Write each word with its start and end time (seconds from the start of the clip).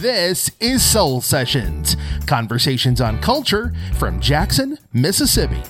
This 0.00 0.50
is 0.60 0.84
Soul 0.84 1.22
Sessions, 1.22 1.96
conversations 2.26 3.00
on 3.00 3.18
culture 3.18 3.72
from 3.98 4.20
Jackson, 4.20 4.76
Mississippi. 4.92 5.62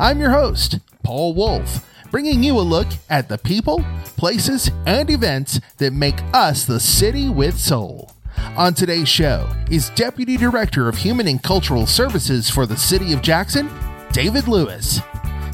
I'm 0.00 0.18
your 0.18 0.30
host, 0.30 0.80
Paul 1.04 1.32
Wolf, 1.32 1.88
bringing 2.10 2.42
you 2.42 2.58
a 2.58 2.60
look 2.60 2.88
at 3.08 3.28
the 3.28 3.38
people, 3.38 3.84
places, 4.16 4.68
and 4.84 5.08
events 5.08 5.60
that 5.76 5.92
make 5.92 6.16
us 6.34 6.64
the 6.64 6.80
city 6.80 7.28
with 7.28 7.56
soul. 7.56 8.10
On 8.56 8.74
today's 8.74 9.08
show 9.08 9.48
is 9.70 9.90
Deputy 9.90 10.36
Director 10.36 10.88
of 10.88 10.98
Human 10.98 11.28
and 11.28 11.40
Cultural 11.40 11.86
Services 11.86 12.50
for 12.50 12.66
the 12.66 12.76
City 12.76 13.12
of 13.12 13.22
Jackson, 13.22 13.70
David 14.10 14.48
Lewis. 14.48 15.00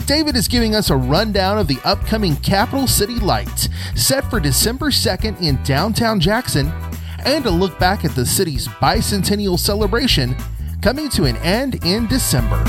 David 0.07 0.35
is 0.37 0.49
giving 0.49 0.75
us 0.75 0.91
a 0.91 0.97
rundown 0.97 1.59
of 1.59 1.67
the 1.67 1.79
upcoming 1.85 2.37
Capital 2.37 2.87
City 2.87 3.19
Lights 3.21 3.69
set 3.95 4.29
for 4.29 4.39
December 4.39 4.87
2nd 4.87 5.41
in 5.41 5.63
downtown 5.63 6.21
Jackson 6.21 6.71
and 7.25 7.47
a 7.47 7.51
look 7.51 7.79
back 7.79 8.05
at 8.05 8.15
the 8.15 8.27
city's 8.27 8.69
bicentennial 8.69 9.59
celebration 9.59 10.37
coming 10.83 11.09
to 11.11 11.25
an 11.25 11.37
end 11.39 11.85
in 11.85 12.07
December. 12.07 12.63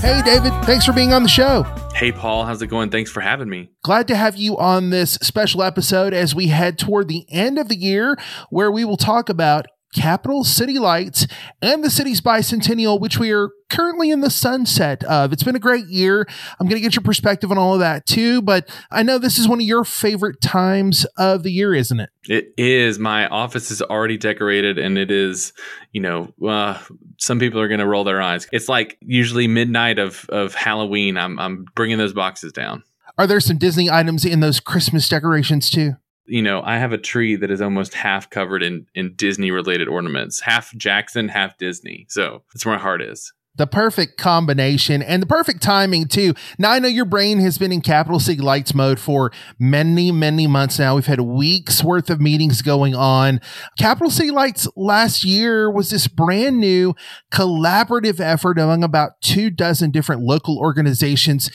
Hey, 0.00 0.20
David, 0.22 0.52
thanks 0.64 0.84
for 0.84 0.92
being 0.92 1.12
on 1.12 1.22
the 1.22 1.28
show. 1.28 1.62
Hey, 1.94 2.10
Paul, 2.10 2.44
how's 2.44 2.60
it 2.60 2.66
going? 2.66 2.90
Thanks 2.90 3.10
for 3.10 3.20
having 3.20 3.48
me. 3.48 3.70
Glad 3.84 4.08
to 4.08 4.16
have 4.16 4.36
you 4.36 4.58
on 4.58 4.90
this 4.90 5.14
special 5.22 5.62
episode 5.62 6.12
as 6.12 6.34
we 6.34 6.48
head 6.48 6.76
toward 6.78 7.06
the 7.06 7.24
end 7.30 7.58
of 7.58 7.68
the 7.68 7.76
year, 7.76 8.16
where 8.50 8.70
we 8.72 8.84
will 8.84 8.96
talk 8.96 9.28
about 9.28 9.66
Capital 9.94 10.44
City 10.44 10.78
Lights 10.78 11.26
and 11.60 11.84
the 11.84 11.90
city's 11.90 12.20
bicentennial, 12.20 13.00
which 13.00 13.18
we 13.18 13.30
are 13.32 13.50
currently 13.70 14.10
in 14.10 14.20
the 14.20 14.30
sunset 14.30 15.02
of. 15.04 15.32
It's 15.32 15.42
been 15.42 15.56
a 15.56 15.60
great 15.60 15.86
year. 15.86 16.26
I'm 16.58 16.66
going 16.66 16.76
to 16.76 16.82
get 16.82 16.94
your 16.94 17.02
perspective 17.02 17.50
on 17.50 17.58
all 17.58 17.74
of 17.74 17.80
that 17.80 18.06
too, 18.06 18.42
but 18.42 18.68
I 18.90 19.02
know 19.02 19.18
this 19.18 19.38
is 19.38 19.48
one 19.48 19.58
of 19.58 19.66
your 19.66 19.84
favorite 19.84 20.40
times 20.40 21.04
of 21.16 21.42
the 21.42 21.52
year, 21.52 21.74
isn't 21.74 22.00
it? 22.00 22.10
It 22.24 22.52
is. 22.56 22.98
My 22.98 23.26
office 23.28 23.70
is 23.70 23.82
already 23.82 24.18
decorated 24.18 24.78
and 24.78 24.98
it 24.98 25.10
is, 25.10 25.52
you 25.92 26.00
know, 26.00 26.32
uh, 26.46 26.78
some 27.18 27.38
people 27.38 27.60
are 27.60 27.68
going 27.68 27.80
to 27.80 27.86
roll 27.86 28.04
their 28.04 28.20
eyes. 28.20 28.46
It's 28.52 28.68
like 28.68 28.98
usually 29.00 29.46
midnight 29.46 29.98
of, 29.98 30.26
of 30.28 30.54
Halloween. 30.54 31.16
I'm, 31.16 31.38
I'm 31.38 31.64
bringing 31.74 31.98
those 31.98 32.12
boxes 32.12 32.52
down. 32.52 32.82
Are 33.18 33.26
there 33.26 33.40
some 33.40 33.58
Disney 33.58 33.90
items 33.90 34.24
in 34.24 34.40
those 34.40 34.58
Christmas 34.58 35.08
decorations 35.08 35.70
too? 35.70 35.96
You 36.26 36.42
know, 36.42 36.62
I 36.64 36.78
have 36.78 36.92
a 36.92 36.98
tree 36.98 37.36
that 37.36 37.50
is 37.50 37.60
almost 37.60 37.94
half 37.94 38.30
covered 38.30 38.62
in 38.62 38.86
in 38.94 39.14
Disney 39.14 39.50
related 39.50 39.88
ornaments, 39.88 40.40
half 40.40 40.74
Jackson, 40.76 41.28
half 41.28 41.58
Disney. 41.58 42.06
So 42.08 42.42
that's 42.52 42.64
where 42.64 42.76
my 42.76 42.82
heart 42.82 43.02
is. 43.02 43.32
The 43.54 43.66
perfect 43.66 44.16
combination 44.16 45.02
and 45.02 45.20
the 45.20 45.26
perfect 45.26 45.62
timing 45.62 46.06
too. 46.06 46.32
Now 46.58 46.70
I 46.70 46.78
know 46.78 46.88
your 46.88 47.04
brain 47.04 47.38
has 47.40 47.58
been 47.58 47.70
in 47.70 47.82
Capital 47.82 48.18
City 48.18 48.40
Lights 48.40 48.74
mode 48.74 48.98
for 48.98 49.30
many, 49.58 50.10
many 50.10 50.46
months 50.46 50.78
now. 50.78 50.94
We've 50.94 51.04
had 51.04 51.20
weeks 51.20 51.84
worth 51.84 52.08
of 52.08 52.18
meetings 52.18 52.62
going 52.62 52.94
on. 52.94 53.40
Capital 53.76 54.10
City 54.10 54.30
Lights 54.30 54.68
last 54.74 55.22
year 55.22 55.70
was 55.70 55.90
this 55.90 56.08
brand 56.08 56.60
new 56.60 56.94
collaborative 57.30 58.20
effort 58.20 58.58
among 58.58 58.82
about 58.82 59.20
two 59.20 59.50
dozen 59.50 59.90
different 59.90 60.22
local 60.22 60.58
organizations 60.58 61.50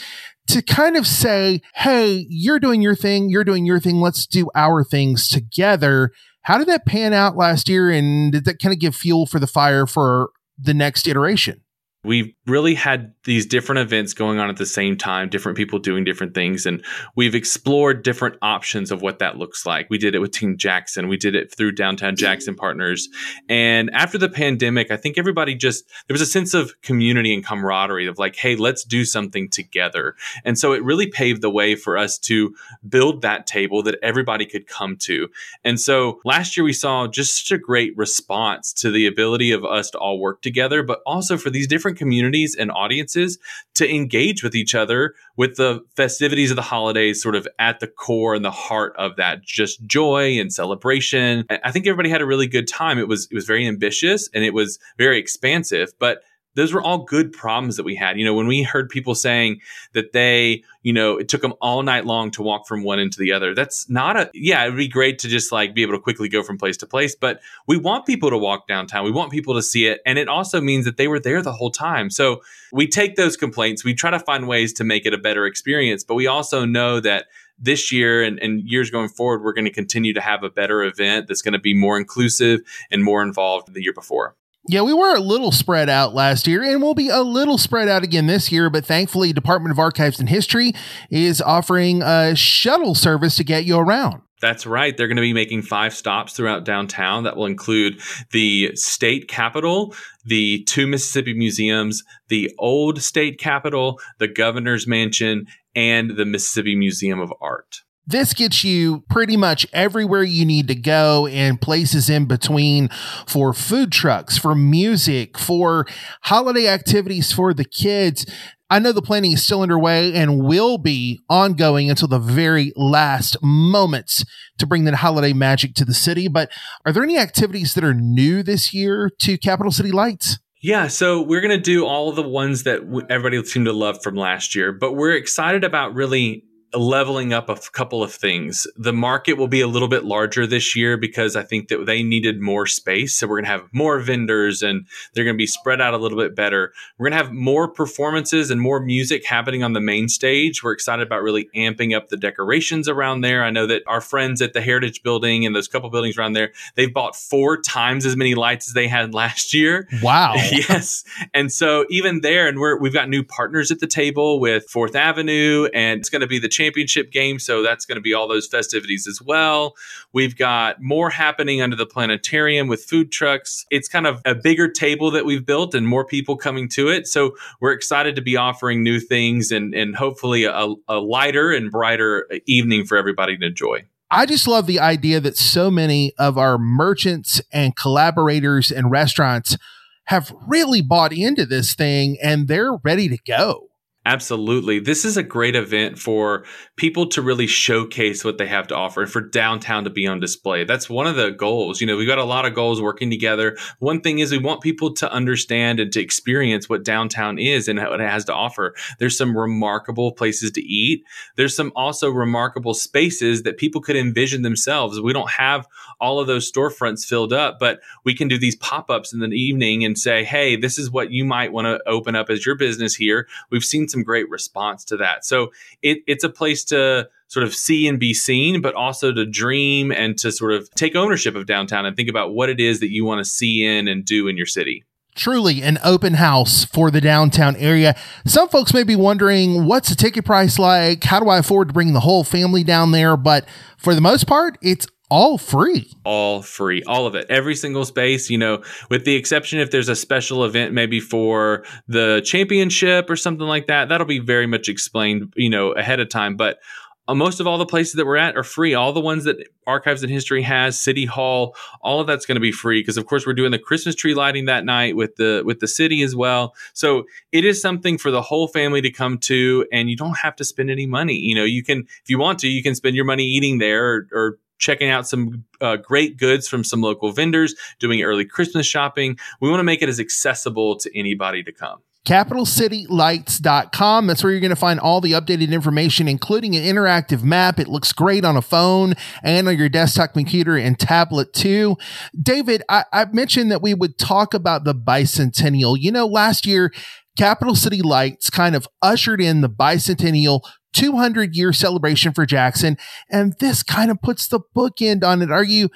to 0.47 0.61
kind 0.61 0.95
of 0.95 1.05
say, 1.05 1.61
hey, 1.75 2.25
you're 2.29 2.59
doing 2.59 2.81
your 2.81 2.95
thing, 2.95 3.29
you're 3.29 3.43
doing 3.43 3.65
your 3.65 3.79
thing, 3.79 3.99
let's 4.01 4.25
do 4.25 4.49
our 4.55 4.83
things 4.83 5.27
together. 5.27 6.11
How 6.43 6.57
did 6.57 6.67
that 6.67 6.85
pan 6.85 7.13
out 7.13 7.35
last 7.35 7.67
year? 7.67 7.89
And 7.89 8.31
did 8.31 8.45
that 8.45 8.59
kind 8.59 8.73
of 8.73 8.79
give 8.79 8.95
fuel 8.95 9.25
for 9.25 9.39
the 9.39 9.47
fire 9.47 9.85
for 9.85 10.29
the 10.57 10.73
next 10.73 11.07
iteration? 11.07 11.61
We've 12.03 12.33
really 12.45 12.75
had 12.75 13.13
these 13.25 13.45
different 13.45 13.79
events 13.79 14.13
going 14.13 14.39
on 14.39 14.49
at 14.49 14.57
the 14.57 14.65
same 14.65 14.97
time, 14.97 15.29
different 15.29 15.57
people 15.57 15.79
doing 15.79 16.03
different 16.03 16.33
things, 16.33 16.65
and 16.65 16.83
we've 17.15 17.35
explored 17.35 18.03
different 18.03 18.37
options 18.41 18.91
of 18.91 19.01
what 19.01 19.19
that 19.19 19.37
looks 19.37 19.65
like. 19.65 19.87
We 19.89 19.97
did 19.97 20.15
it 20.15 20.19
with 20.19 20.31
Team 20.31 20.57
Jackson, 20.57 21.07
we 21.07 21.17
did 21.17 21.35
it 21.35 21.53
through 21.53 21.73
Downtown 21.73 22.11
mm-hmm. 22.11 22.17
Jackson 22.17 22.55
Partners. 22.55 23.09
And 23.49 23.89
after 23.93 24.17
the 24.17 24.29
pandemic, 24.29 24.91
I 24.91 24.97
think 24.97 25.17
everybody 25.17 25.55
just, 25.55 25.85
there 26.07 26.13
was 26.13 26.21
a 26.21 26.25
sense 26.25 26.53
of 26.53 26.79
community 26.81 27.33
and 27.33 27.45
camaraderie 27.45 28.07
of 28.07 28.17
like, 28.17 28.35
hey, 28.35 28.55
let's 28.55 28.83
do 28.83 29.03
something 29.03 29.49
together. 29.49 30.15
And 30.45 30.57
so 30.57 30.73
it 30.73 30.83
really 30.83 31.07
paved 31.07 31.41
the 31.41 31.49
way 31.49 31.75
for 31.75 31.97
us 31.97 32.17
to 32.19 32.55
build 32.87 33.21
that 33.21 33.47
table 33.47 33.83
that 33.83 33.97
everybody 34.01 34.45
could 34.45 34.67
come 34.67 34.97
to. 34.97 35.29
And 35.63 35.79
so 35.79 36.21
last 36.23 36.55
year, 36.55 36.63
we 36.63 36.73
saw 36.73 37.07
just 37.07 37.43
such 37.47 37.51
a 37.51 37.59
great 37.59 37.95
response 37.97 38.71
to 38.73 38.91
the 38.91 39.07
ability 39.07 39.51
of 39.51 39.65
us 39.65 39.89
to 39.91 39.97
all 39.97 40.19
work 40.19 40.41
together, 40.41 40.83
but 40.83 41.01
also 41.05 41.37
for 41.37 41.49
these 41.49 41.67
different 41.67 41.86
communities 41.95 42.55
and 42.55 42.71
audiences 42.71 43.37
to 43.75 43.89
engage 43.89 44.43
with 44.43 44.55
each 44.55 44.75
other 44.75 45.13
with 45.35 45.55
the 45.55 45.81
festivities 45.95 46.49
of 46.49 46.55
the 46.55 46.61
holidays 46.61 47.21
sort 47.21 47.35
of 47.35 47.47
at 47.59 47.79
the 47.79 47.87
core 47.87 48.35
and 48.35 48.43
the 48.43 48.51
heart 48.51 48.93
of 48.97 49.15
that 49.17 49.43
just 49.43 49.85
joy 49.85 50.39
and 50.39 50.53
celebration. 50.53 51.45
I 51.63 51.71
think 51.71 51.87
everybody 51.87 52.09
had 52.09 52.21
a 52.21 52.25
really 52.25 52.47
good 52.47 52.67
time. 52.67 52.97
It 52.99 53.07
was 53.07 53.27
it 53.31 53.35
was 53.35 53.45
very 53.45 53.67
ambitious 53.67 54.29
and 54.33 54.43
it 54.43 54.53
was 54.53 54.79
very 54.97 55.19
expansive, 55.19 55.93
but 55.99 56.21
those 56.57 56.73
were 56.73 56.81
all 56.81 57.03
good 57.03 57.31
problems 57.31 57.77
that 57.77 57.83
we 57.83 57.95
had. 57.95 58.17
You 58.17 58.25
know, 58.25 58.33
when 58.33 58.47
we 58.47 58.63
heard 58.63 58.89
people 58.89 59.13
saying 59.13 59.61
that 59.93 60.11
they, 60.11 60.63
you 60.81 60.91
know, 60.91 61.15
it 61.15 61.29
took 61.29 61.43
them 61.43 61.53
all 61.61 61.83
night 61.83 62.03
long 62.03 62.31
to 62.31 62.41
walk 62.41 62.67
from 62.67 62.83
one 62.83 62.99
end 62.99 63.13
to 63.13 63.19
the 63.19 63.31
other, 63.31 63.53
that's 63.53 63.87
not 63.91 64.17
a, 64.17 64.31
yeah, 64.33 64.63
it'd 64.63 64.75
be 64.75 64.87
great 64.87 65.19
to 65.19 65.27
just 65.27 65.51
like 65.51 65.75
be 65.75 65.83
able 65.83 65.93
to 65.93 65.99
quickly 65.99 66.27
go 66.27 66.41
from 66.41 66.57
place 66.57 66.75
to 66.77 66.87
place, 66.87 67.15
but 67.15 67.41
we 67.67 67.77
want 67.77 68.07
people 68.07 68.31
to 68.31 68.37
walk 68.39 68.67
downtown. 68.67 69.05
We 69.05 69.11
want 69.11 69.31
people 69.31 69.53
to 69.53 69.61
see 69.61 69.85
it. 69.85 70.01
And 70.03 70.17
it 70.17 70.27
also 70.27 70.59
means 70.59 70.85
that 70.85 70.97
they 70.97 71.07
were 71.07 71.19
there 71.19 71.43
the 71.43 71.53
whole 71.53 71.69
time. 71.69 72.09
So 72.09 72.41
we 72.73 72.87
take 72.87 73.17
those 73.17 73.37
complaints, 73.37 73.85
we 73.85 73.93
try 73.93 74.09
to 74.09 74.19
find 74.19 74.47
ways 74.47 74.73
to 74.73 74.83
make 74.83 75.05
it 75.05 75.13
a 75.13 75.19
better 75.19 75.45
experience, 75.45 76.03
but 76.03 76.15
we 76.15 76.25
also 76.25 76.65
know 76.65 76.99
that 77.01 77.27
this 77.59 77.91
year 77.91 78.23
and, 78.23 78.39
and, 78.39 78.61
years 78.67 78.91
going 78.91 79.09
forward, 79.09 79.43
we're 79.43 79.53
going 79.53 79.65
to 79.65 79.71
continue 79.71 80.13
to 80.13 80.21
have 80.21 80.43
a 80.43 80.49
better 80.49 80.83
event 80.83 81.27
that's 81.27 81.41
going 81.41 81.53
to 81.53 81.59
be 81.59 81.73
more 81.73 81.97
inclusive 81.97 82.61
and 82.91 83.03
more 83.03 83.23
involved 83.23 83.67
than 83.67 83.73
the 83.73 83.81
year 83.81 83.93
before. 83.93 84.35
Yeah, 84.69 84.81
we 84.81 84.93
were 84.93 85.15
a 85.15 85.21
little 85.21 85.53
spread 85.53 85.89
out 85.89 86.13
last 86.13 86.45
year 86.45 86.61
and 86.61 86.81
we'll 86.81 86.93
be 86.93 87.07
a 87.07 87.21
little 87.21 87.57
spread 87.57 87.87
out 87.87 88.03
again 88.03 88.27
this 88.27 88.51
year, 88.51 88.69
but 88.69 88.85
thankfully 88.85 89.31
Department 89.31 89.71
of 89.71 89.79
Archives 89.79 90.19
and 90.19 90.27
History 90.27 90.73
is 91.09 91.41
offering 91.41 92.01
a 92.01 92.35
shuttle 92.35 92.93
service 92.93 93.37
to 93.37 93.45
get 93.45 93.63
you 93.63 93.77
around. 93.77 94.21
That's 94.41 94.67
right. 94.67 94.95
They're 94.95 95.07
going 95.07 95.15
to 95.15 95.21
be 95.21 95.33
making 95.33 95.63
five 95.63 95.95
stops 95.95 96.33
throughout 96.33 96.65
downtown. 96.65 97.23
That 97.23 97.37
will 97.37 97.45
include 97.45 98.01
the 98.31 98.75
state 98.75 99.29
capitol, 99.29 99.95
the 100.25 100.63
two 100.65 100.85
Mississippi 100.85 101.33
museums, 101.33 102.03
the 102.27 102.51
old 102.59 103.01
state 103.01 103.39
capitol, 103.39 103.99
the 104.19 104.27
governor's 104.27 104.85
mansion, 104.85 105.47
and 105.75 106.17
the 106.17 106.25
Mississippi 106.25 106.75
Museum 106.75 107.19
of 107.19 107.33
Art. 107.41 107.83
This 108.09 108.33
gets 108.33 108.63
you 108.63 109.03
pretty 109.09 109.35
much 109.35 109.67
everywhere 109.73 110.23
you 110.23 110.45
need 110.45 110.69
to 110.69 110.75
go 110.75 111.27
and 111.27 111.59
places 111.59 112.09
in 112.09 112.25
between 112.25 112.87
for 113.27 113.53
food 113.53 113.91
trucks, 113.91 114.37
for 114.37 114.55
music, 114.55 115.37
for 115.37 115.85
holiday 116.21 116.67
activities 116.67 117.33
for 117.33 117.53
the 117.53 117.65
kids. 117.65 118.25
I 118.69 118.79
know 118.79 118.93
the 118.93 119.01
planning 119.01 119.33
is 119.33 119.43
still 119.43 119.61
underway 119.61 120.13
and 120.13 120.45
will 120.45 120.77
be 120.77 121.19
ongoing 121.29 121.89
until 121.89 122.07
the 122.07 122.17
very 122.17 122.71
last 122.77 123.35
moments 123.43 124.23
to 124.57 124.65
bring 124.65 124.85
the 124.85 124.95
holiday 124.95 125.33
magic 125.33 125.73
to 125.75 125.85
the 125.85 125.93
city. 125.93 126.29
But 126.29 126.49
are 126.85 126.93
there 126.93 127.03
any 127.03 127.17
activities 127.17 127.73
that 127.73 127.83
are 127.83 127.93
new 127.93 128.41
this 128.41 128.73
year 128.73 129.11
to 129.19 129.37
Capital 129.37 129.71
City 129.71 129.91
Lights? 129.91 130.39
Yeah, 130.61 130.87
so 130.87 131.21
we're 131.21 131.41
going 131.41 131.57
to 131.57 131.61
do 131.61 131.85
all 131.85 132.13
the 132.13 132.27
ones 132.27 132.63
that 132.63 132.79
everybody 133.09 133.43
seemed 133.43 133.65
to 133.65 133.73
love 133.73 134.01
from 134.01 134.15
last 134.15 134.55
year, 134.55 134.71
but 134.71 134.93
we're 134.93 135.15
excited 135.15 135.65
about 135.65 135.93
really 135.93 136.43
leveling 136.73 137.31
up 137.31 137.49
a 137.49 137.55
couple 137.71 138.03
of 138.03 138.13
things. 138.13 138.67
The 138.75 138.91
market 138.91 139.33
will 139.33 139.47
be 139.47 139.61
a 139.61 139.67
little 139.67 139.87
bit 139.87 140.03
larger 140.03 140.45
this 140.45 140.75
year 140.75 140.97
because 140.97 141.35
I 141.35 141.43
think 141.43 141.69
that 141.69 141.85
they 141.85 142.03
needed 142.03 142.41
more 142.41 142.65
space. 142.65 143.15
So 143.15 143.27
we're 143.27 143.37
going 143.37 143.45
to 143.45 143.51
have 143.51 143.73
more 143.73 143.99
vendors 143.99 144.61
and 144.61 144.85
they're 145.13 145.23
going 145.23 145.35
to 145.35 145.37
be 145.37 145.47
spread 145.47 145.79
out 145.79 145.93
a 145.93 145.97
little 145.97 146.17
bit 146.17 146.35
better. 146.35 146.73
We're 146.97 147.09
going 147.09 147.17
to 147.17 147.25
have 147.25 147.33
more 147.33 147.69
performances 147.69 148.51
and 148.51 148.59
more 148.59 148.81
music 148.81 149.25
happening 149.25 149.63
on 149.63 149.73
the 149.73 149.79
main 149.79 150.09
stage. 150.09 150.61
We're 150.61 150.73
excited 150.73 151.07
about 151.07 151.23
really 151.23 151.49
amping 151.55 151.95
up 151.95 152.09
the 152.09 152.17
decorations 152.17 152.89
around 152.89 153.21
there. 153.21 153.43
I 153.43 153.49
know 153.49 153.65
that 153.67 153.83
our 153.87 154.01
friends 154.01 154.41
at 154.41 154.51
the 154.51 154.61
Heritage 154.61 155.03
Building 155.03 155.45
and 155.45 155.55
those 155.55 155.69
couple 155.69 155.89
buildings 155.89 156.17
around 156.17 156.33
there, 156.33 156.51
they've 156.75 156.93
bought 156.93 157.15
four 157.15 157.61
times 157.61 158.05
as 158.05 158.17
many 158.17 158.35
lights 158.35 158.67
as 158.67 158.73
they 158.73 158.89
had 158.89 159.13
last 159.13 159.53
year. 159.53 159.87
Wow. 160.01 160.33
yes. 160.51 161.05
And 161.33 161.51
so 161.51 161.85
even 161.89 162.21
there, 162.21 162.47
and 162.47 162.59
we're, 162.59 162.77
we've 162.77 162.93
got 162.93 163.07
new 163.07 163.23
partners 163.23 163.71
at 163.71 163.79
the 163.79 163.87
table 163.87 164.41
with 164.41 164.69
Fourth 164.69 164.95
Avenue 164.95 165.69
and 165.73 165.99
it's 165.99 166.09
going 166.09 166.21
to 166.21 166.27
be 166.27 166.39
the 166.39 166.49
championship 166.67 167.11
game. 167.11 167.39
So 167.39 167.63
that's 167.63 167.85
going 167.85 167.95
to 167.95 168.01
be 168.01 168.13
all 168.13 168.27
those 168.27 168.47
festivities 168.47 169.07
as 169.07 169.21
well. 169.21 169.75
We've 170.13 170.35
got 170.35 170.81
more 170.81 171.09
happening 171.09 171.61
under 171.61 171.75
the 171.75 171.85
planetarium 171.85 172.67
with 172.67 172.83
food 172.83 173.11
trucks. 173.11 173.65
It's 173.71 173.87
kind 173.87 174.05
of 174.05 174.21
a 174.25 174.35
bigger 174.35 174.69
table 174.69 175.11
that 175.11 175.25
we've 175.25 175.45
built 175.45 175.73
and 175.73 175.87
more 175.87 176.05
people 176.05 176.35
coming 176.35 176.67
to 176.69 176.89
it. 176.89 177.07
So 177.07 177.35
we're 177.61 177.71
excited 177.71 178.15
to 178.15 178.21
be 178.21 178.35
offering 178.35 178.83
new 178.83 178.99
things 178.99 179.51
and, 179.51 179.73
and 179.73 179.95
hopefully 179.95 180.43
a, 180.43 180.67
a 180.87 180.99
lighter 180.99 181.51
and 181.51 181.71
brighter 181.71 182.27
evening 182.45 182.85
for 182.85 182.97
everybody 182.97 183.37
to 183.37 183.45
enjoy. 183.45 183.85
I 184.09 184.25
just 184.25 184.47
love 184.47 184.67
the 184.67 184.79
idea 184.79 185.19
that 185.19 185.37
so 185.37 185.69
many 185.69 186.13
of 186.17 186.37
our 186.37 186.57
merchants 186.57 187.41
and 187.51 187.75
collaborators 187.75 188.71
and 188.71 188.89
restaurants 188.89 189.57
have 190.05 190.33
really 190.47 190.81
bought 190.81 191.11
into 191.11 191.45
this 191.45 191.73
thing 191.73 192.17
and 192.23 192.47
they're 192.47 192.75
ready 192.75 193.09
to 193.09 193.17
go. 193.27 193.67
Absolutely. 194.07 194.79
This 194.79 195.03
is 195.03 195.17
a 195.17 195.21
great 195.21 195.53
event 195.53 195.99
for 195.99 196.45
people 196.77 197.07
to 197.07 197.21
really 197.21 197.45
showcase 197.45 198.23
what 198.23 198.37
they 198.37 198.47
have 198.47 198.65
to 198.67 198.75
offer 198.75 199.01
and 199.01 199.11
for 199.11 199.19
downtown 199.19 199.83
to 199.83 199.89
be 199.89 200.07
on 200.07 200.21
display. 200.21 200.63
That's 200.63 200.89
one 200.89 201.07
of 201.07 201.17
the 201.17 201.31
goals. 201.31 201.81
You 201.81 201.87
know, 201.87 201.97
we've 201.97 202.07
got 202.07 202.17
a 202.17 202.23
lot 202.23 202.45
of 202.45 202.53
goals 202.53 202.81
working 202.81 203.09
together. 203.09 203.57
One 203.79 203.99
thing 203.99 204.19
is 204.19 204.31
we 204.31 204.37
want 204.37 204.61
people 204.61 204.93
to 204.93 205.11
understand 205.11 205.81
and 205.81 205.91
to 205.91 205.99
experience 205.99 206.69
what 206.69 206.85
downtown 206.85 207.37
is 207.37 207.67
and 207.67 207.79
what 207.79 207.99
it 207.99 208.09
has 208.09 208.23
to 208.25 208.33
offer. 208.33 208.75
There's 208.97 209.17
some 209.17 209.37
remarkable 209.37 210.13
places 210.13 210.51
to 210.51 210.61
eat. 210.61 211.03
There's 211.35 211.53
some 211.53 211.73
also 211.75 212.09
remarkable 212.09 212.75
spaces 212.75 213.43
that 213.43 213.57
people 213.57 213.81
could 213.81 213.97
envision 213.97 214.41
themselves. 214.41 215.01
We 215.01 215.11
don't 215.11 215.31
have 215.31 215.67
all 215.99 216.21
of 216.21 216.27
those 216.27 216.49
storefronts 216.49 217.05
filled 217.05 217.33
up, 217.33 217.59
but 217.59 217.81
we 218.05 218.15
can 218.15 218.29
do 218.29 218.37
these 218.37 218.55
pop-ups 218.55 219.11
in 219.11 219.19
the 219.19 219.27
evening 219.27 219.83
and 219.83 219.99
say, 219.99 220.23
"Hey, 220.23 220.55
this 220.55 220.79
is 220.79 220.89
what 220.89 221.11
you 221.11 221.25
might 221.25 221.51
want 221.51 221.65
to 221.65 221.81
open 221.85 222.15
up 222.15 222.29
as 222.29 222.45
your 222.45 222.55
business 222.55 222.95
here." 222.95 223.27
We've 223.49 223.65
seen 223.65 223.89
some 223.89 223.96
some 223.97 224.03
great 224.03 224.29
response 224.29 224.85
to 224.85 224.97
that. 224.97 225.25
So 225.25 225.51
it, 225.81 225.99
it's 226.07 226.23
a 226.23 226.29
place 226.29 226.63
to 226.65 227.09
sort 227.27 227.43
of 227.43 227.53
see 227.53 227.87
and 227.87 227.99
be 227.99 228.13
seen, 228.13 228.61
but 228.61 228.75
also 228.75 229.11
to 229.11 229.25
dream 229.25 229.91
and 229.91 230.17
to 230.19 230.31
sort 230.31 230.53
of 230.53 230.69
take 230.71 230.95
ownership 230.95 231.35
of 231.35 231.45
downtown 231.45 231.85
and 231.85 231.95
think 231.95 232.09
about 232.09 232.33
what 232.33 232.49
it 232.49 232.59
is 232.59 232.79
that 232.79 232.91
you 232.91 233.03
want 233.05 233.19
to 233.19 233.25
see 233.25 233.65
in 233.65 233.87
and 233.87 234.05
do 234.05 234.27
in 234.27 234.37
your 234.37 234.45
city 234.45 234.83
truly 235.15 235.63
an 235.63 235.79
open 235.83 236.13
house 236.13 236.63
for 236.63 236.91
the 236.91 237.01
downtown 237.01 237.55
area. 237.55 237.95
Some 238.27 238.49
folks 238.49 238.71
may 238.71 238.83
be 238.83 238.95
wondering 238.95 239.65
what's 239.65 239.89
the 239.89 239.95
ticket 239.95 240.25
price 240.25 240.59
like? 240.59 241.03
How 241.03 241.19
do 241.19 241.27
I 241.27 241.39
afford 241.39 241.69
to 241.69 241.73
bring 241.73 241.93
the 241.93 242.01
whole 242.01 242.23
family 242.23 242.63
down 242.63 242.91
there? 242.91 243.17
But 243.17 243.47
for 243.77 243.95
the 243.95 244.01
most 244.01 244.27
part, 244.27 244.59
it's 244.61 244.85
all 245.09 245.37
free. 245.37 245.91
All 246.03 246.41
free. 246.41 246.83
All 246.83 247.07
of 247.07 247.15
it. 247.15 247.25
Every 247.29 247.55
single 247.55 247.85
space, 247.85 248.29
you 248.29 248.37
know, 248.37 248.61
with 248.89 249.05
the 249.05 249.15
exception 249.15 249.59
if 249.59 249.71
there's 249.71 249.89
a 249.89 249.95
special 249.95 250.43
event 250.43 250.73
maybe 250.73 250.99
for 250.99 251.63
the 251.87 252.21
championship 252.25 253.09
or 253.09 253.15
something 253.15 253.47
like 253.47 253.67
that, 253.67 253.87
that'll 253.87 254.07
be 254.07 254.19
very 254.19 254.47
much 254.47 254.67
explained, 254.67 255.33
you 255.37 255.49
know, 255.49 255.71
ahead 255.71 256.01
of 256.01 256.09
time. 256.09 256.35
But 256.35 256.59
uh, 257.07 257.15
most 257.15 257.39
of 257.39 257.47
all 257.47 257.57
the 257.57 257.65
places 257.65 257.93
that 257.93 258.05
we're 258.05 258.17
at 258.17 258.35
are 258.35 258.43
free. 258.43 258.73
All 258.73 258.91
the 258.91 258.99
ones 258.99 259.23
that 259.23 259.37
Archives 259.65 260.03
and 260.03 260.11
History 260.11 260.41
has, 260.41 260.79
City 260.79 261.05
Hall, 261.05 261.55
all 261.81 262.01
of 262.01 262.07
that's 262.07 262.25
going 262.25 262.35
to 262.35 262.41
be 262.41 262.51
free 262.51 262.81
because, 262.81 262.97
of 262.97 263.05
course, 263.05 263.25
we're 263.25 263.33
doing 263.33 263.51
the 263.51 263.59
Christmas 263.59 263.95
tree 263.95 264.13
lighting 264.13 264.45
that 264.45 264.65
night 264.65 264.95
with 264.95 265.15
the 265.15 265.41
with 265.45 265.61
the 265.61 265.67
city 265.67 266.01
as 266.01 266.15
well. 266.15 266.53
So 266.73 267.05
it 267.31 267.45
is 267.45 267.61
something 267.61 267.97
for 267.97 268.11
the 268.11 268.21
whole 268.21 268.47
family 268.47 268.81
to 268.81 268.91
come 268.91 269.19
to, 269.19 269.65
and 269.71 269.89
you 269.89 269.95
don't 269.95 270.17
have 270.17 270.35
to 270.37 270.43
spend 270.43 270.69
any 270.69 270.85
money. 270.85 271.15
You 271.15 271.35
know, 271.35 271.45
you 271.45 271.63
can 271.63 271.79
if 272.03 272.09
you 272.09 272.19
want 272.19 272.39
to, 272.39 272.49
you 272.49 272.61
can 272.61 272.75
spend 272.75 272.95
your 272.95 273.05
money 273.05 273.23
eating 273.23 273.59
there 273.59 273.85
or, 273.85 274.07
or 274.11 274.39
checking 274.57 274.89
out 274.89 275.07
some 275.07 275.43
uh, 275.61 275.77
great 275.77 276.17
goods 276.17 276.47
from 276.47 276.63
some 276.63 276.81
local 276.81 277.11
vendors, 277.11 277.55
doing 277.79 278.01
early 278.01 278.25
Christmas 278.25 278.65
shopping. 278.65 279.17
We 279.41 279.49
want 279.49 279.59
to 279.59 279.65
make 279.65 279.81
it 279.81 279.89
as 279.89 279.99
accessible 279.99 280.77
to 280.77 280.97
anybody 280.97 281.43
to 281.43 281.51
come. 281.51 281.79
CapitalCityLights.com. 282.07 284.07
That's 284.07 284.23
where 284.23 284.31
you're 284.31 284.39
going 284.39 284.49
to 284.49 284.55
find 284.55 284.79
all 284.79 285.01
the 285.01 285.11
updated 285.11 285.51
information, 285.51 286.07
including 286.07 286.55
an 286.55 286.63
interactive 286.63 287.21
map. 287.21 287.59
It 287.59 287.67
looks 287.67 287.91
great 287.91 288.23
on 288.23 288.37
a 288.37 288.41
phone 288.41 288.93
and 289.23 289.49
on 289.49 289.57
your 289.57 289.67
desktop 289.67 290.13
computer 290.13 290.55
and 290.55 290.79
tablet 290.79 291.33
too. 291.33 291.75
David, 292.19 292.63
I, 292.69 292.85
I 292.93 293.05
mentioned 293.11 293.51
that 293.51 293.61
we 293.61 293.73
would 293.73 293.97
talk 293.97 294.33
about 294.33 294.63
the 294.63 294.73
bicentennial. 294.73 295.75
You 295.77 295.91
know, 295.91 296.07
last 296.07 296.45
year, 296.45 296.71
Capital 297.17 297.55
City 297.55 297.81
Lights 297.81 298.29
kind 298.29 298.55
of 298.55 298.69
ushered 298.81 299.19
in 299.19 299.41
the 299.41 299.49
bicentennial 299.49 300.39
200 300.73 301.35
year 301.35 301.53
celebration 301.53 302.13
for 302.13 302.25
Jackson. 302.25 302.77
And 303.09 303.33
this 303.39 303.63
kind 303.63 303.89
of 303.91 304.01
puts 304.01 304.27
the 304.27 304.39
bookend 304.55 305.03
on 305.03 305.21
it. 305.21 305.31
Are 305.31 305.43
you, 305.43 305.69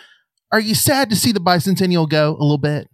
are 0.51 0.59
you 0.59 0.75
sad 0.75 1.09
to 1.09 1.15
see 1.15 1.31
the 1.31 1.39
bicentennial 1.39 2.07
go 2.07 2.31
a 2.31 2.43
little 2.43 2.57
bit? 2.57 2.90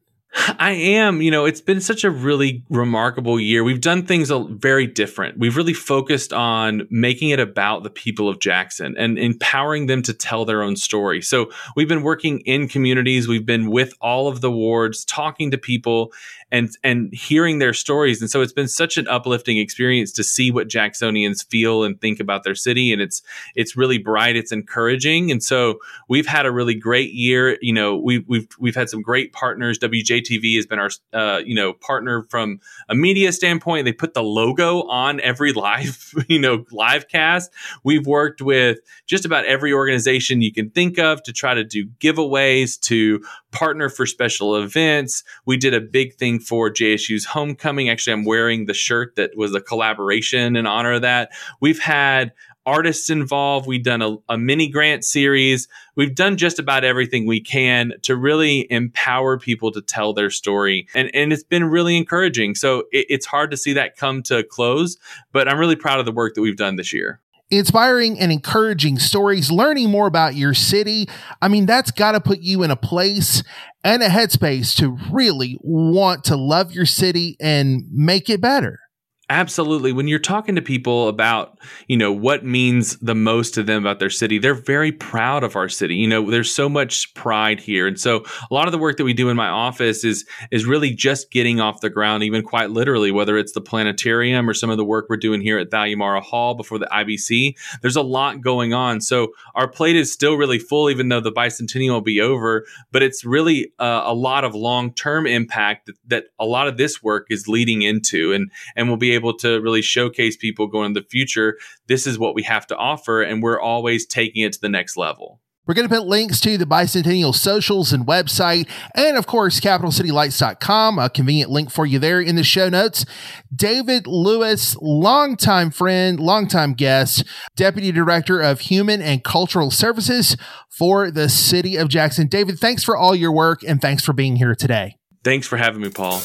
I 0.59 0.71
am. 0.71 1.21
You 1.21 1.31
know, 1.31 1.45
it's 1.45 1.61
been 1.61 1.81
such 1.81 2.03
a 2.03 2.11
really 2.11 2.63
remarkable 2.69 3.39
year. 3.39 3.63
We've 3.63 3.81
done 3.81 4.05
things 4.05 4.31
very 4.49 4.85
different. 4.85 5.37
We've 5.39 5.57
really 5.57 5.73
focused 5.73 6.31
on 6.31 6.87
making 6.89 7.29
it 7.29 7.39
about 7.39 7.83
the 7.83 7.89
people 7.89 8.29
of 8.29 8.39
Jackson 8.39 8.95
and 8.97 9.17
empowering 9.17 9.87
them 9.87 10.01
to 10.03 10.13
tell 10.13 10.45
their 10.45 10.61
own 10.61 10.75
story. 10.75 11.21
So 11.21 11.49
we've 11.75 11.87
been 11.87 12.03
working 12.03 12.39
in 12.41 12.67
communities. 12.67 13.27
We've 13.27 13.45
been 13.45 13.71
with 13.71 13.93
all 13.99 14.27
of 14.27 14.41
the 14.41 14.51
wards, 14.51 15.03
talking 15.05 15.51
to 15.51 15.57
people 15.57 16.13
and 16.51 16.69
and 16.83 17.13
hearing 17.13 17.59
their 17.59 17.73
stories. 17.73 18.21
And 18.21 18.29
so 18.29 18.41
it's 18.41 18.53
been 18.53 18.67
such 18.67 18.97
an 18.97 19.07
uplifting 19.07 19.57
experience 19.57 20.11
to 20.13 20.23
see 20.23 20.51
what 20.51 20.69
Jacksonians 20.69 21.45
feel 21.45 21.83
and 21.83 21.99
think 21.99 22.19
about 22.19 22.43
their 22.43 22.55
city. 22.55 22.93
And 22.93 23.01
it's 23.01 23.21
it's 23.55 23.75
really 23.75 23.97
bright. 23.97 24.35
It's 24.35 24.51
encouraging. 24.51 25.31
And 25.31 25.43
so 25.43 25.79
we've 26.07 26.27
had 26.27 26.45
a 26.45 26.51
really 26.51 26.75
great 26.75 27.11
year. 27.11 27.57
You 27.61 27.73
know, 27.73 27.97
we've 27.97 28.23
we've 28.27 28.47
we've 28.59 28.75
had 28.75 28.89
some 28.89 29.01
great 29.01 29.33
partners. 29.33 29.79
WJTV 30.27 30.55
has 30.55 30.65
been 30.65 30.79
our 30.79 30.89
uh, 31.13 31.39
you 31.45 31.55
know 31.55 31.73
partner 31.73 32.23
from 32.29 32.59
a 32.89 32.95
media 32.95 33.31
standpoint. 33.31 33.85
They 33.85 33.93
put 33.93 34.13
the 34.13 34.23
logo 34.23 34.83
on 34.83 35.19
every 35.21 35.53
live 35.67 36.13
you 36.27 36.39
know 36.39 36.65
live 36.71 37.07
cast. 37.07 37.51
We've 37.83 38.05
worked 38.05 38.41
with 38.41 38.79
just 39.05 39.25
about 39.25 39.45
every 39.45 39.73
organization 39.73 40.41
you 40.41 40.53
can 40.53 40.69
think 40.69 40.99
of 40.99 41.23
to 41.23 41.33
try 41.33 41.53
to 41.53 41.63
do 41.63 41.87
giveaways 41.99 42.79
to 42.81 43.23
partner 43.51 43.89
for 43.89 44.05
special 44.05 44.55
events. 44.55 45.23
We 45.45 45.57
did 45.57 45.73
a 45.73 45.81
big 45.81 46.15
thing 46.15 46.39
for 46.39 46.69
JSU's 46.69 47.25
homecoming. 47.25 47.89
Actually, 47.89 48.13
I'm 48.13 48.25
wearing 48.25 48.65
the 48.65 48.73
shirt 48.73 49.15
that 49.15 49.31
was 49.35 49.55
a 49.55 49.61
collaboration 49.61 50.55
in 50.55 50.67
honor 50.67 50.93
of 50.93 51.01
that. 51.01 51.31
We've 51.59 51.79
had 51.79 52.33
artists 52.67 53.09
involved. 53.09 53.65
We've 53.65 53.83
done 53.83 54.01
a, 54.01 54.17
a, 54.27 54.37
mini 54.37 54.67
grant 54.67 55.05
series. 55.05 55.69
We've 55.95 56.13
done 56.13 56.35
just 56.35 56.59
about 56.59 56.83
everything 56.83 57.25
we 57.25 57.39
can 57.39 57.93
to 58.03 58.15
really 58.15 58.67
empower 58.69 59.39
people 59.39 59.71
to 59.71 59.81
tell 59.81 60.13
their 60.13 60.29
story. 60.29 60.87
And, 60.93 61.09
and 61.15 61.31
it's 61.31 61.43
been 61.43 61.63
really 61.63 61.95
encouraging. 61.95 62.55
So 62.55 62.79
it, 62.91 63.07
it's 63.09 63.25
hard 63.25 63.51
to 63.51 63.57
see 63.57 63.73
that 63.73 63.95
come 63.95 64.21
to 64.23 64.39
a 64.39 64.43
close, 64.43 64.97
but 65.31 65.47
I'm 65.47 65.57
really 65.57 65.77
proud 65.77 65.99
of 65.99 66.05
the 66.05 66.11
work 66.11 66.35
that 66.35 66.41
we've 66.41 66.57
done 66.57 66.75
this 66.75 66.93
year 66.93 67.21
inspiring 67.49 68.19
and 68.19 68.29
encouraging 68.29 68.99
stories, 68.99 69.49
learning 69.49 69.89
more 69.89 70.05
about 70.05 70.35
your 70.35 70.53
city. 70.53 71.07
I 71.41 71.47
mean, 71.47 71.65
that's 71.65 71.91
got 71.91 72.11
to 72.11 72.19
put 72.19 72.39
you 72.39 72.63
in 72.63 72.71
a 72.71 72.75
place 72.75 73.41
and 73.85 74.03
a 74.03 74.09
headspace 74.09 74.75
to 74.79 74.97
really 75.09 75.57
want 75.61 76.25
to 76.25 76.35
love 76.35 76.73
your 76.73 76.85
city 76.85 77.37
and 77.39 77.85
make 77.89 78.29
it 78.29 78.41
better. 78.41 78.81
Absolutely. 79.29 79.91
When 79.91 80.07
you're 80.07 80.19
talking 80.19 80.55
to 80.55 80.61
people 80.61 81.09
about, 81.09 81.59
you 81.87 81.97
know, 81.97 82.13
what 82.13 82.45
means 82.45 82.95
the 82.99 83.13
most 83.13 83.53
to 83.55 83.63
them 83.63 83.83
about 83.83 83.99
their 83.99 84.09
city, 84.09 84.39
they're 84.39 84.53
very 84.53 84.93
proud 84.93 85.43
of 85.43 85.57
our 85.57 85.67
city. 85.67 85.95
You 85.95 86.07
know, 86.07 86.31
there's 86.31 86.53
so 86.53 86.69
much 86.69 87.13
pride 87.13 87.59
here. 87.59 87.87
And 87.87 87.99
so 87.99 88.23
a 88.49 88.53
lot 88.53 88.69
of 88.69 88.71
the 88.71 88.77
work 88.77 88.95
that 88.95 89.03
we 89.03 89.11
do 89.11 89.27
in 89.27 89.35
my 89.35 89.49
office 89.49 90.05
is 90.05 90.25
is 90.49 90.65
really 90.65 90.91
just 90.91 91.29
getting 91.29 91.59
off 91.59 91.81
the 91.81 91.89
ground, 91.89 92.23
even 92.23 92.41
quite 92.41 92.71
literally, 92.71 93.11
whether 93.11 93.37
it's 93.37 93.51
the 93.51 93.59
planetarium 93.59 94.49
or 94.49 94.53
some 94.53 94.69
of 94.69 94.77
the 94.77 94.85
work 94.85 95.07
we're 95.09 95.17
doing 95.17 95.41
here 95.41 95.59
at 95.59 95.67
Mara 95.97 96.21
Hall 96.21 96.55
before 96.55 96.79
the 96.79 96.87
IBC. 96.87 97.55
There's 97.81 97.97
a 97.97 98.01
lot 98.01 98.39
going 98.39 98.73
on. 98.73 99.01
So 99.01 99.33
our 99.55 99.67
plate 99.67 99.97
is 99.97 100.09
still 100.09 100.35
really 100.35 100.59
full, 100.59 100.89
even 100.89 101.09
though 101.09 101.19
the 101.19 101.33
bicentennial 101.33 101.91
will 101.91 102.01
be 102.01 102.21
over, 102.21 102.65
but 102.93 103.03
it's 103.03 103.25
really 103.25 103.73
uh, 103.77 104.03
a 104.05 104.13
lot 104.13 104.45
of 104.45 104.55
long-term 104.55 105.27
impact 105.27 105.87
that, 105.87 105.95
that 106.07 106.23
a 106.39 106.45
lot 106.45 106.69
of 106.69 106.77
this 106.77 107.03
work 107.03 107.27
is 107.29 107.49
leading 107.49 107.81
into 107.81 108.31
and 108.31 108.49
and 108.77 108.87
we'll 108.87 108.95
be 108.95 109.16
able 109.17 109.37
to 109.39 109.59
really 109.59 109.81
showcase 109.81 110.37
people 110.37 110.67
going 110.67 110.87
in 110.87 110.93
the 110.93 111.01
future. 111.01 111.57
This 111.87 112.07
is 112.07 112.17
what 112.17 112.35
we 112.35 112.43
have 112.43 112.65
to 112.67 112.77
offer, 112.77 113.21
and 113.21 113.43
we're 113.43 113.59
always 113.59 114.05
taking 114.05 114.43
it 114.43 114.53
to 114.53 114.61
the 114.61 114.69
next 114.69 114.95
level. 114.95 115.41
We're 115.67 115.73
going 115.73 115.89
to 115.89 115.93
put 115.93 116.07
links 116.07 116.39
to 116.41 116.57
the 116.57 116.65
Bicentennial 116.65 117.35
socials 117.35 117.91
and 117.91 118.07
website, 118.07 118.69
and 118.95 119.17
of 119.17 119.27
course, 119.27 119.59
capitalcitylights.com, 119.59 120.97
a 120.97 121.09
convenient 121.09 121.51
link 121.51 121.71
for 121.71 121.85
you 121.85 121.99
there 121.99 122.21
in 122.21 122.37
the 122.37 122.43
show 122.45 122.69
notes. 122.69 123.05
David 123.53 124.07
Lewis, 124.07 124.77
longtime 124.79 125.71
friend, 125.71 126.21
longtime 126.21 126.73
guest, 126.73 127.25
Deputy 127.57 127.91
Director 127.91 128.39
of 128.39 128.61
Human 128.61 129.01
and 129.01 129.25
Cultural 129.25 129.69
Services 129.69 130.37
for 130.69 131.11
the 131.11 131.27
City 131.27 131.75
of 131.75 131.89
Jackson. 131.89 132.27
David, 132.27 132.59
thanks 132.59 132.85
for 132.85 132.95
all 132.95 133.13
your 133.13 133.33
work 133.33 133.61
and 133.61 133.81
thanks 133.81 134.05
for 134.05 134.13
being 134.13 134.37
here 134.37 134.55
today. 134.55 134.95
Thanks 135.25 135.47
for 135.47 135.57
having 135.57 135.81
me, 135.81 135.89
Paul. 135.89 136.21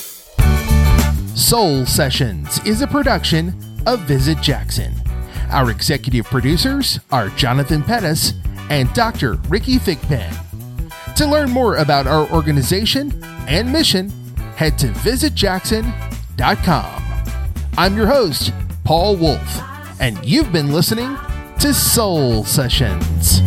Soul 1.35 1.87
Sessions 1.87 2.61
is 2.67 2.83
a 2.83 2.87
production 2.87 3.55
of 3.87 4.01
Visit 4.01 4.39
Jackson. 4.43 4.93
Our 5.51 5.71
executive 5.71 6.27
producers 6.27 7.01
are 7.11 7.31
Jonathan 7.31 7.83
Pettis 7.83 8.35
and 8.69 8.93
Dr. 8.93 9.37
Rickey 9.49 9.79
Thigpen. 9.79 10.31
To 11.17 11.27
learn 11.27 11.51
more 11.51 11.77
about 11.77 12.07
our 12.07 12.31
organization 12.31 13.19
and 13.49 13.73
mission, 13.73 14.11
head 14.57 14.77
to 14.79 14.89
visitjackson.com. 14.89 17.03
I'm 17.79 17.97
your 17.97 18.07
host, 18.07 18.53
Paul 18.85 19.17
Wolf, 19.17 19.61
and 20.01 20.23
you've 20.25 20.53
been 20.53 20.71
listening 20.71 21.17
to 21.61 21.73
Soul 21.73 22.45
Sessions. 22.45 23.41